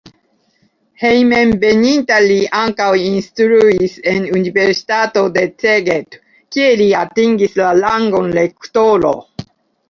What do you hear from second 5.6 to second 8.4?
Szeged, kie li atingis la rangon